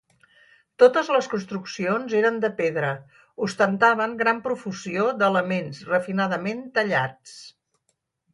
[0.83, 2.89] Totes les construccions eren de pedra,
[3.49, 7.37] ostentaven gran profusió d'elements refinadament tallats.